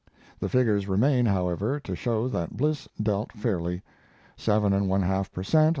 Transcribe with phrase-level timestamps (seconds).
[0.39, 3.83] The figures remain, however, to show that Bliss dealt fairly.
[4.35, 5.69] Seven and one half per cent.